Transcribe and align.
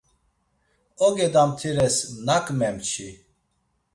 Oge 1.05 1.27
damtires 1.33 1.95
nak 2.25 2.45
memçi! 2.57 3.09